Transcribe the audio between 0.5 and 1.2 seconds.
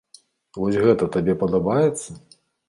Вось гэта